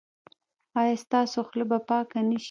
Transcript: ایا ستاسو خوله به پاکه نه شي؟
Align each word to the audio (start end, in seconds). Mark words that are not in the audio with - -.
ایا 0.79 0.95
ستاسو 1.03 1.37
خوله 1.47 1.65
به 1.69 1.77
پاکه 1.87 2.19
نه 2.29 2.35
شي؟ 2.37 2.39